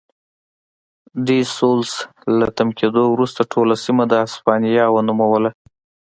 ډي 1.25 1.39
سلوس 1.55 1.91
له 2.39 2.47
تم 2.57 2.69
کېدو 2.79 3.03
وروسته 3.09 3.41
ټوله 3.51 3.75
سیمه 3.83 4.03
د 4.07 4.13
هسپانیا 4.23 4.85
ونوموله. 4.91 5.49